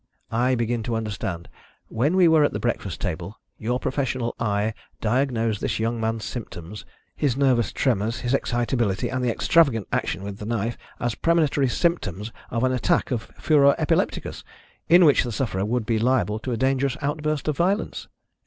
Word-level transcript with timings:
"I 0.31 0.55
begin 0.55 0.81
to 0.89 0.95
understand. 0.95 1.47
When 1.87 2.15
we 2.15 2.27
were 2.27 2.43
at 2.43 2.53
the 2.53 2.59
breakfast 2.59 2.99
table 2.99 3.37
your 3.59 3.79
professional 3.79 4.33
eye 4.39 4.73
diagnosed 4.99 5.61
this 5.61 5.77
young 5.77 6.01
man's 6.01 6.25
symptoms 6.25 6.85
his 7.15 7.37
nervous 7.37 7.71
tremors, 7.71 8.21
his 8.21 8.33
excitability, 8.33 9.09
and 9.09 9.23
the 9.23 9.29
extravagant 9.29 9.87
action 9.91 10.23
with 10.23 10.39
the 10.39 10.47
knife 10.47 10.75
as 10.99 11.13
premonitory 11.13 11.69
symptoms 11.69 12.31
of 12.49 12.63
an 12.63 12.71
attack 12.71 13.11
of 13.11 13.31
furor 13.39 13.75
epilepticus, 13.77 14.43
in 14.89 15.05
which 15.05 15.23
the 15.23 15.31
sufferer 15.31 15.65
would 15.65 15.85
be 15.85 15.99
liable 15.99 16.39
to 16.39 16.51
a 16.51 16.57
dangerous 16.57 16.97
outburst 17.03 17.47
of 17.47 17.55
violence?" 17.55 18.07